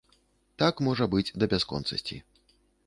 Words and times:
Так 0.63 0.81
можа 0.87 1.09
быць 1.13 1.33
да 1.43 1.51
бясконцасці. 1.53 2.23